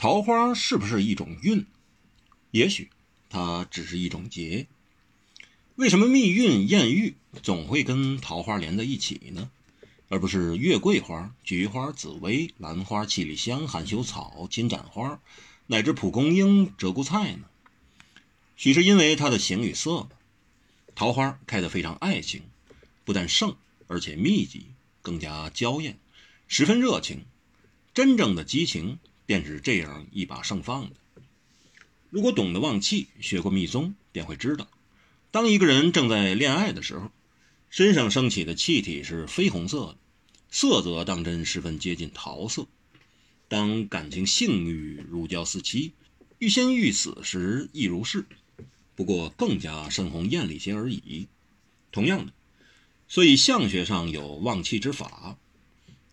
[0.00, 1.66] 桃花是不是一种运？
[2.52, 2.88] 也许
[3.28, 4.66] 它只是一种劫。
[5.74, 9.50] 为什么蜜运、艳遇总会跟桃花连在一起呢？
[10.08, 15.20] 而不是月桂花、菊花、紫薇、兰花、七里香、含羞草、金盏花，
[15.66, 17.44] 乃至蒲公英、鹧鸪菜呢？
[18.56, 20.12] 许是因为它的形与色吧。
[20.94, 22.40] 桃花开得非常爱情，
[23.04, 23.54] 不但盛，
[23.86, 24.68] 而且密集，
[25.02, 25.98] 更加娇艳，
[26.48, 27.26] 十分热情。
[27.92, 28.98] 真正的激情
[29.30, 30.96] 便是这样一把盛放的。
[32.08, 34.66] 如果懂得望气，学过密宗，便会知道，
[35.30, 37.12] 当一个人正在恋爱的时候，
[37.68, 39.96] 身上升起的气体是绯红色的，
[40.50, 42.66] 色泽当真十分接近桃色。
[43.46, 45.92] 当感情性欲如胶似漆，
[46.40, 48.26] 欲仙欲死时，亦如是，
[48.96, 51.28] 不过更加深红艳丽些而已。
[51.92, 52.32] 同样的，
[53.06, 55.38] 所以相学上有望气之法。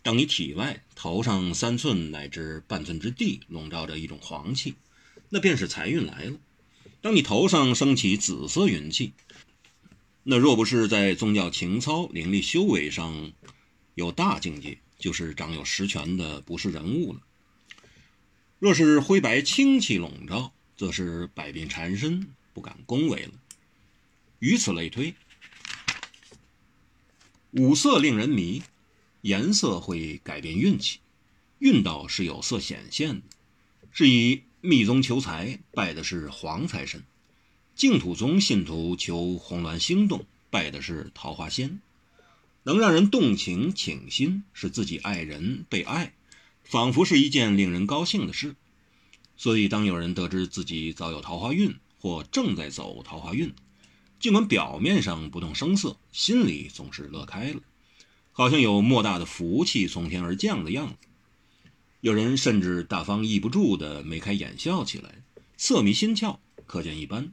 [0.08, 4.74] 当你体外头上三寸乃至半寸之地笼罩着一种黄气，
[5.28, 6.38] 那便是财运来了。
[7.02, 9.12] 当你头上升起紫色云气。
[10.22, 13.32] 那若不是在宗教情操、灵力修为上
[13.96, 17.20] 有大境界，就是掌有实权的不是人物了。
[18.58, 23.32] 若是灰白清气笼罩，则是百病缠身，不敢恭维了。
[24.38, 25.14] 以此类推，
[27.50, 28.62] 五色令人迷，
[29.20, 31.00] 颜色会改变运气，
[31.58, 33.22] 运道是有色显现的。
[33.90, 37.02] 是以密宗求财，拜的是黄财神。
[37.74, 41.80] 净土宗信徒求红鸾星动，拜的是桃花仙，
[42.64, 46.12] 能让人动情倾心，使自己爱人被爱，
[46.64, 48.56] 仿佛是一件令人高兴的事。
[49.36, 53.54] 所以，当有人得知自己早有桃花运，或正在走桃花运，
[54.18, 57.60] 尽管表面上不动声色，心里总是乐开了，
[58.38, 61.08] 好像有莫大的福气从天而降的样子。
[62.00, 65.22] 有人甚至大方抑不住的眉开眼笑起来，
[65.56, 67.32] 色迷心窍，可见一斑。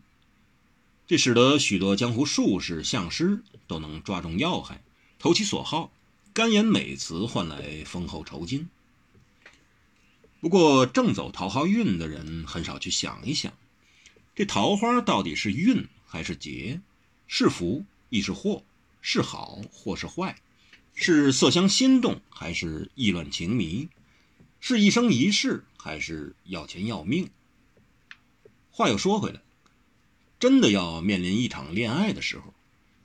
[1.05, 4.81] 这使得许多江湖术士、相师都能抓中要害，
[5.19, 5.91] 投其所好，
[6.33, 8.67] 甘言美词换来丰厚酬金。
[10.41, 13.53] 不过，正走桃花运的人很少去想一想，
[14.35, 16.81] 这桃花到底是运还是劫，
[17.27, 18.63] 是福亦是祸，
[19.01, 20.35] 是好或是坏，
[20.95, 23.89] 是色香心动还是意乱情迷，
[24.59, 27.29] 是一生一世还是要钱要命。
[28.71, 29.41] 话又说回来。
[30.37, 32.53] 真的要面临一场恋爱的时候，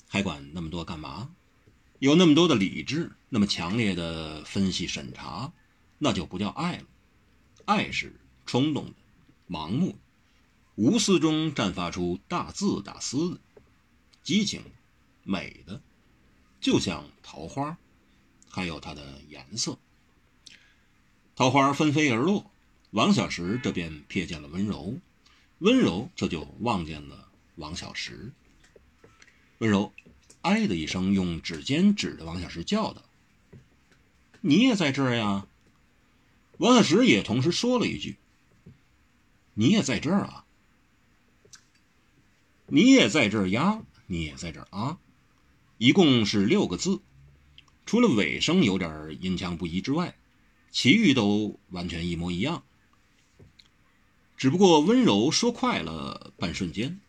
[0.09, 1.31] 还管那么多干嘛？
[2.01, 5.53] 有那么多的理智，那么强烈的分析审查，
[5.99, 6.85] 那就不叫爱了。
[7.67, 8.95] 爱是冲动的、
[9.49, 9.99] 盲目的、
[10.75, 13.41] 无私中绽发出大自大私的
[14.25, 14.63] 激情，
[15.23, 15.81] 美的，
[16.61, 17.79] 就像桃花，
[18.49, 19.79] 还有它的颜色。
[21.35, 22.51] 桃花纷飞而落，
[22.91, 24.99] 王小石这便瞥见了温柔。
[25.61, 28.33] 温柔这就望见了王小石。
[29.59, 29.93] 温柔
[30.43, 33.03] “哎”的一声，用指尖指着王小石叫道
[34.41, 35.47] ：“你也在这儿呀？”
[36.59, 38.17] 王小石也同时说了一句
[39.55, 40.45] ：“你也在这儿啊？
[42.67, 43.83] 你也在这儿呀？
[44.07, 44.99] 你也在这儿啊？”
[45.83, 47.01] 一共是六个字，
[47.87, 50.15] 除了尾声有点音腔不一之外，
[50.71, 52.63] 其余都完全一模一样。
[54.37, 57.01] 只不过温柔说快了半瞬间，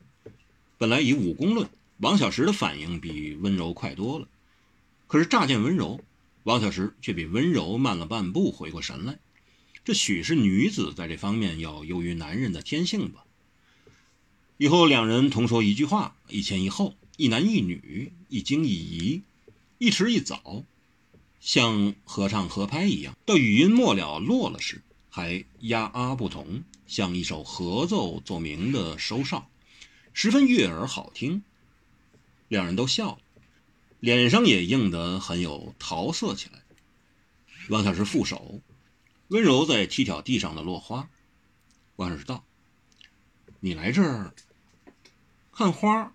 [0.78, 4.30] 本来以武功论，王小石的反应比温柔快多了。
[5.06, 6.00] 可是乍见温柔，
[6.44, 9.20] 王小石却比温柔慢了半步，回过神来。
[9.84, 13.26] 这许是女子在这方面要优于男人的天性吧？
[14.56, 19.22] 以后两人同说一句话，一前一后，一男一女，一惊一疑，
[19.78, 20.64] 一迟一早，
[21.40, 23.16] 像合唱合拍一样。
[23.28, 26.64] 到语音末了落了时，还压啊不同。
[26.88, 29.48] 像一首合奏奏鸣的收哨，
[30.14, 31.44] 十分悦耳好听。
[32.48, 33.20] 两人都笑了，
[34.00, 36.64] 脸上也映得很有桃色起来。
[37.70, 38.62] 王小石负手，
[39.28, 41.08] 温柔在踢挑地上的落花。
[41.98, 42.44] 王小石道
[43.62, 44.34] ：“你来这儿
[45.54, 46.12] 看花？”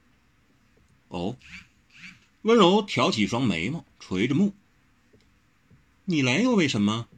[1.08, 1.36] 哦，
[2.42, 4.54] 温柔挑起一双眉毛，垂着目
[6.04, 7.08] ：“你来又为什么？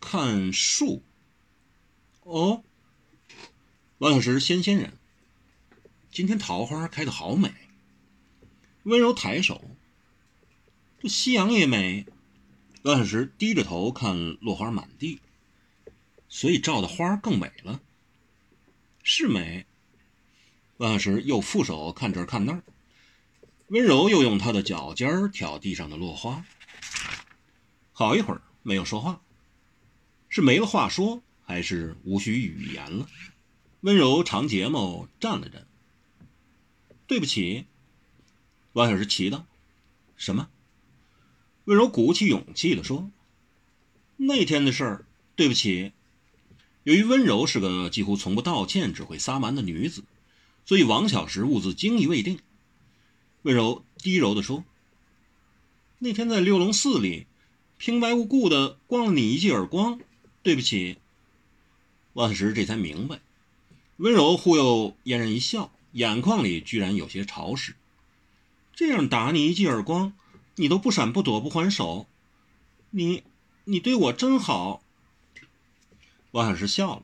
[0.00, 1.02] 看树。”
[2.24, 2.64] 哦，
[3.98, 4.94] 王小石仙仙人，
[6.10, 7.52] 今天桃花开的好美。
[8.84, 9.76] 温柔抬手，
[11.00, 12.06] 这夕阳也美。
[12.82, 15.20] 王小石低着头看落花满地，
[16.28, 17.80] 所以照的花更美了。
[19.02, 19.66] 是美。
[20.84, 22.62] 王小石又负手看这儿看那儿，
[23.68, 26.44] 温柔又用他的脚尖儿挑地上的落花，
[27.94, 29.22] 好一会儿没有说话，
[30.28, 31.22] 是没了话说。
[31.46, 33.06] 还是无需语言了。
[33.82, 35.66] 温柔长睫毛站了站。
[37.06, 37.66] 对不起，
[38.72, 39.44] 王小石奇道
[40.16, 40.48] ：“什么？”
[41.64, 43.10] 温柔鼓起勇气地说
[44.16, 45.06] ：“那天的事儿，
[45.36, 45.92] 对不起。”
[46.84, 50.02] 由于温柔是个几乎从不道歉、只会撒蛮的女子，
[50.66, 52.40] 所以王小石兀自惊疑未定。
[53.42, 54.64] 温柔低柔地说
[55.98, 57.26] ：“那天在六龙寺里，
[57.78, 60.00] 平白无故的光了你一记耳光，
[60.42, 60.98] 对不起。”
[62.14, 63.20] 王小石这才明白，
[63.96, 65.70] 温柔忽又嫣然一笑。
[65.92, 67.76] 眼眶里居然有些潮湿。
[68.74, 70.12] 这样打你一记耳光，
[70.56, 72.08] 你都不闪不躲不还手，
[72.90, 73.22] 你，
[73.62, 74.82] 你对我真好。
[76.32, 77.02] 王小石笑了，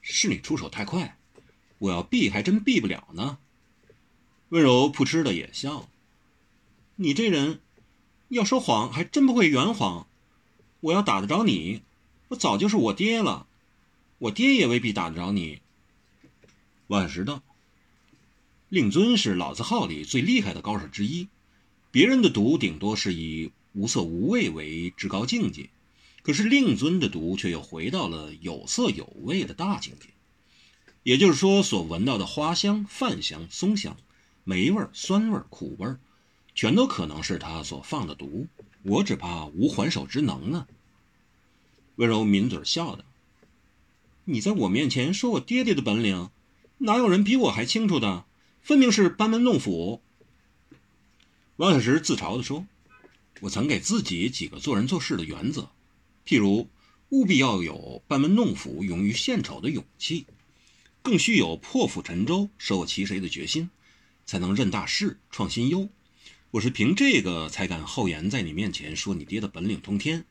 [0.00, 1.18] 是你出手太快，
[1.82, 3.38] 我要避还真避不了呢。
[4.50, 5.88] 温柔扑哧的也笑了，
[6.94, 7.58] 你这人，
[8.28, 10.06] 要说谎还真不会圆谎。
[10.78, 11.82] 我要打得着你，
[12.28, 13.48] 我早就是我爹了，
[14.18, 15.58] 我爹也未必打得着你。
[16.86, 17.42] 晚石道。
[18.68, 21.26] 令尊是老字号里最厉害的高手之一，
[21.90, 25.68] 别人的毒顶多是以无色无味为至高境界，
[26.22, 30.10] 可是令尊的毒却又回到了有色有味的大境界。
[31.02, 33.96] 也就是说，所闻到的花香、饭香、松香、
[34.44, 35.96] 霉味、酸味、苦味，
[36.54, 38.46] 全都可能是他所放的毒。
[38.84, 40.66] 我只怕无还手之能呢。
[41.96, 43.04] 温柔抿嘴笑道
[44.24, 46.30] ：“你在我面前说我爹爹的本领，
[46.78, 48.24] 哪有人比我还清楚的？”
[48.62, 50.00] 分明是班门弄斧。
[51.56, 52.64] 王小石自嘲地说
[53.42, 55.68] ：“我曾给自己几个做人做事的原则，
[56.24, 56.68] 譬如
[57.08, 60.26] 务必要有班门弄斧、勇于献丑的勇气，
[61.02, 63.70] 更需有破釜沉舟、舍我其谁的决心，
[64.24, 65.88] 才能任大事、创新优。
[66.52, 70.24] 我是凭这个才敢厚颜在你面前说你爹的本领通天。”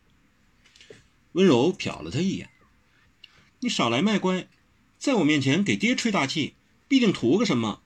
[1.34, 2.50] 温柔瞟了他一眼
[3.60, 4.48] ：“你少来卖乖，
[4.98, 6.56] 在我面前给爹吹大气，
[6.88, 7.82] 必定图个什么？”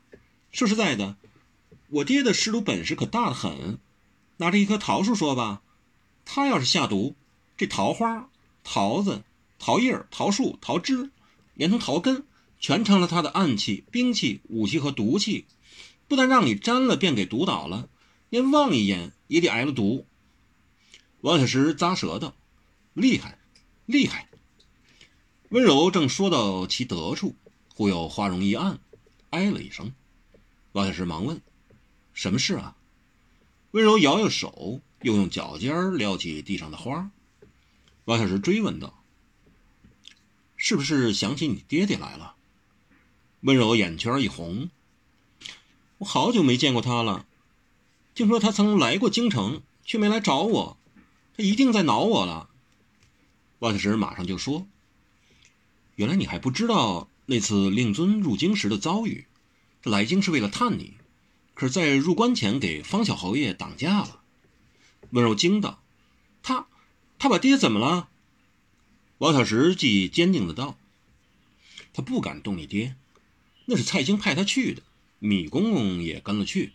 [0.52, 1.18] 说实在的，
[1.90, 3.80] 我爹的施毒本事可大得很。
[4.38, 5.62] 拿着一棵桃树说吧，
[6.24, 7.16] 他要是下毒，
[7.58, 8.30] 这桃花、
[8.64, 9.24] 桃子、
[9.58, 11.10] 桃叶、桃树、桃枝，
[11.54, 12.26] 连同桃根，
[12.66, 15.46] 全成了他的暗器、兵器、武器和毒气。
[16.08, 17.90] 不但让你沾了便给毒倒了，
[18.32, 20.08] 连望一眼也得挨了毒。
[21.22, 22.36] 王小石咂舌道
[22.96, 23.38] ：“厉害，
[23.86, 24.28] 厉害！”
[25.50, 27.36] 温柔正说到其得处，
[27.76, 28.80] 忽又花容一暗，
[29.30, 29.94] 哎了一声。
[30.72, 31.40] 王小石忙问
[32.16, 32.76] ：“什么事啊？”
[33.74, 37.12] 温柔摇摇手，又用脚尖撩起地上的花。
[38.06, 39.04] 王小石追问道
[40.58, 42.32] ：“是不是想起你爹爹来了？”
[43.46, 44.72] 温柔眼圈一红
[46.00, 47.28] ：“我好久没见过他了。
[48.16, 50.78] 听说他曾来过京城，却没来找我，
[51.38, 52.50] 他一定在恼我了。”
[53.60, 54.66] 王小石马上就说
[55.94, 59.28] ：“原来你还不知道那次令尊入京时的遭遇。”
[59.84, 60.96] 他来京是为了探你，
[61.54, 64.22] 可是，在入关前给方小侯爷挡驾了。
[65.12, 65.84] 温柔惊道
[66.42, 66.66] ：“他，
[67.20, 68.10] 他把爹怎么了？”
[69.20, 70.80] 王小石既坚定的道
[71.94, 72.96] ：“他不敢动你爹，
[73.66, 74.82] 那是蔡京派他去的，
[75.20, 76.72] 米公公也跟了去。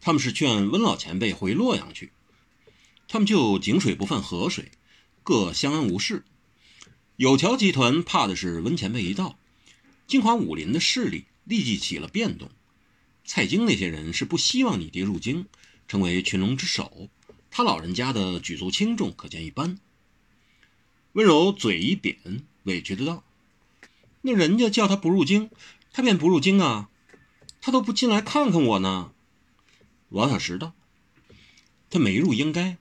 [0.00, 2.12] 他们是劝温老前辈回洛阳去，
[3.08, 4.70] 他们就井水不犯河水，
[5.22, 6.24] 各相安无事。
[7.16, 9.38] 有桥集团怕的是温前辈一到，
[10.06, 12.50] 京华武林的势力。”立即起了变动，
[13.24, 15.46] 蔡京那些人是不希望你爹入京，
[15.86, 17.08] 成为群龙之首。
[17.52, 19.78] 他老人家的举足轻重可见一斑。
[21.12, 23.22] 温柔嘴一扁，委屈的道
[24.22, 25.48] ：“那人家叫他不入京，
[25.96, 26.90] 他便不入京啊，
[27.62, 29.12] 他都不进来看看我呢。”
[30.10, 30.74] 王小石道
[31.88, 32.76] ：“他没入应该，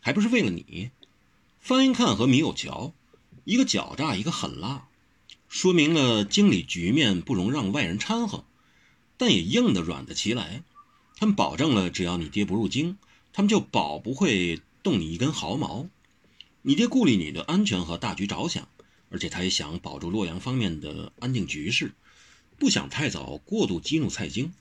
[0.00, 0.92] 还不是为了你？
[1.58, 2.94] 方英看和米有桥，
[3.42, 4.86] 一个狡诈，一个狠辣。”
[5.50, 8.44] 说明了经理局面不容让外人掺和，
[9.16, 10.62] 但也硬得软得其来。
[11.16, 12.96] 他们保证了，只要你爹不入京，
[13.32, 15.88] 他们就保不会动你一根毫毛。
[16.62, 18.68] 你爹顾虑你的安全和大局着想，
[19.10, 21.92] 而且他也想保住洛阳方面的安定局势，
[22.58, 24.52] 不想太早过度激怒蔡京。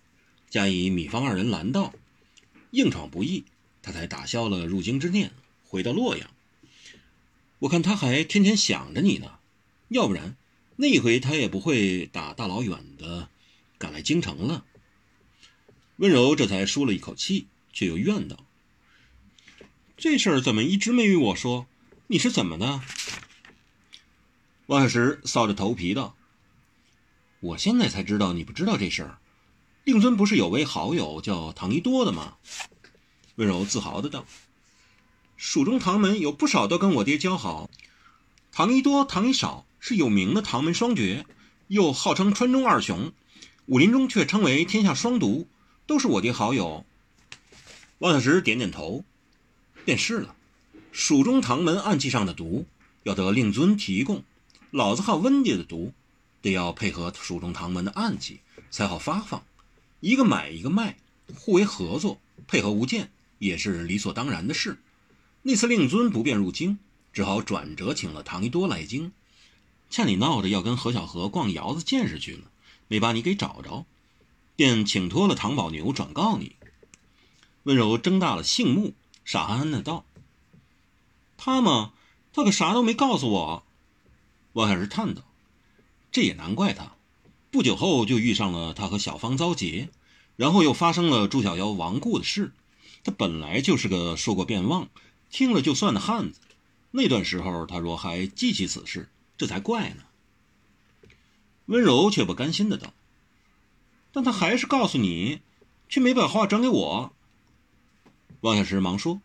[0.50, 1.94] 加以米方二人拦道，
[2.72, 3.46] 硬闯不易，
[3.82, 5.32] 他才打消了入京之念，
[5.64, 6.30] 回到洛阳。
[7.60, 9.40] 我看他还天天想着你呢，
[9.88, 10.36] 要不然。
[10.76, 13.30] 那一回他也不会打大老远的
[13.78, 14.66] 赶来京城了。
[15.98, 18.44] 温柔这才舒了一口气，却又怨道
[19.96, 21.68] ：“这事儿怎么一直没与我说？
[22.08, 22.82] 你是怎么的？”
[24.66, 26.16] 王小石搔着头皮道
[27.42, 29.18] ：“我现在才知道你不知道这事儿。
[29.84, 32.36] 令尊不是有位好友叫唐一多的吗？”
[33.36, 34.26] 温柔自豪的道
[35.38, 37.70] ：“蜀中唐门有不少都跟我爹交好。
[38.52, 41.26] 唐一多、唐一少是有名的唐门双绝，
[41.68, 43.12] 又号称川中二雄，
[43.66, 45.48] 武林中却称为天下双毒，
[45.88, 46.86] 都是我爹好友。
[48.00, 49.04] 王小石点点头，
[49.86, 50.36] 便是了。
[50.92, 52.66] 蜀中唐门暗器上的毒，
[53.04, 54.20] 要得令尊提供；
[54.70, 55.94] 老子号温家的毒，
[56.42, 59.44] 得要配合蜀中唐门的暗器才好发放。
[60.00, 60.98] 一个买一个卖，
[61.36, 64.80] 互为合作，配合无间，也是理所当然的事。
[65.44, 66.80] 那次令尊不便入京。
[67.14, 69.12] 只好转折请了唐一多来京，
[69.90, 72.44] 见你闹着要跟何小荷逛窑子见识去了，
[72.88, 73.86] 没把你给找着，
[74.56, 76.56] 便请托了唐宝牛转告你。
[77.64, 78.94] 温柔睁大了杏目，
[79.26, 80.06] 傻憨憨的道
[81.36, 81.92] ：“他嘛，
[82.32, 83.64] 他可啥都没告诉我。”
[84.54, 85.22] 王小石叹道
[86.12, 86.96] ：“这也难怪他，
[87.50, 89.90] 不久后就遇上了他和小芳遭劫，
[90.36, 92.52] 然后又发生了朱小妖亡故的事。
[93.04, 94.90] 他本来就是个说过便忘、
[95.30, 96.40] 听了就算的汉子。”
[96.94, 100.04] 那段时候，他若还记起此事，这才怪呢。
[101.68, 102.94] 温柔却不甘心的道
[104.12, 105.40] ：“但他还是告诉你，
[105.88, 107.14] 却没把话转给我。”
[108.42, 109.22] 王小石忙说：“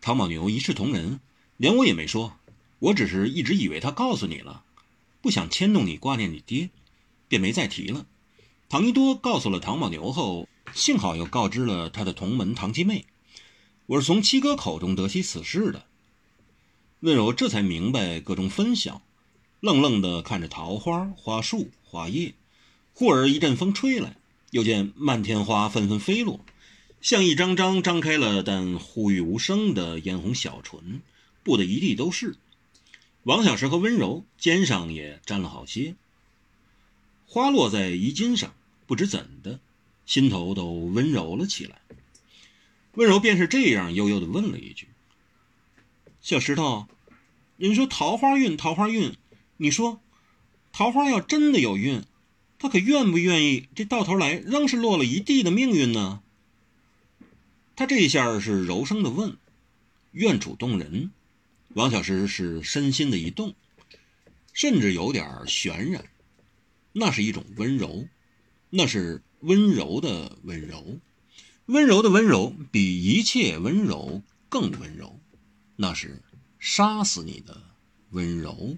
[0.00, 1.20] 唐宝牛一视同仁，
[1.58, 2.38] 连我也没说，
[2.78, 4.64] 我只是一直以为他告诉你了，
[5.20, 6.70] 不想牵动你挂念你爹，
[7.28, 8.06] 便没再提了。
[8.68, 13.04] 唐一多告诉了唐宝牛后，幸好又告知了他的同门唐七妹，
[13.86, 15.86] 我是从七哥口中得悉此事的。”
[17.00, 19.02] 温柔这才明白各种分晓，
[19.60, 22.34] 愣愣地看着桃花、花树、花叶。
[22.92, 24.16] 忽而一阵风吹来，
[24.50, 26.40] 又见漫天花纷纷飞落，
[27.00, 31.00] 像一张张张开了但呼吁无声的嫣红小唇，
[31.42, 32.36] 布得一地都是。
[33.24, 35.94] 王小石和温柔肩上也沾了好些，
[37.26, 38.54] 花落在衣襟上，
[38.86, 39.60] 不知怎的，
[40.06, 41.82] 心头都温柔了起来。
[42.94, 44.88] 温柔便是这样悠悠地问了一句。
[46.22, 46.88] 小石头，
[47.58, 49.14] 人说桃花运，桃花运，
[49.58, 50.00] 你说，
[50.72, 52.02] 桃花要真的有运，
[52.58, 53.68] 他可愿不愿意？
[53.74, 56.22] 这到头来仍是落了一地的命运呢？
[57.76, 59.36] 他这一下是柔声的问，
[60.12, 61.10] 愿主动人。
[61.74, 63.54] 王小石是身心的一动，
[64.52, 66.04] 甚至有点渲染，
[66.92, 68.08] 那是一种温柔，
[68.70, 70.98] 那是温柔的温柔，
[71.66, 75.20] 温柔的温柔比一切温柔更温柔。
[75.76, 76.20] 那是
[76.58, 77.62] 杀死你的
[78.10, 78.76] 温柔。